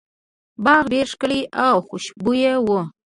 [0.63, 2.67] باغ ډیر ښکلی او خوشبويه و.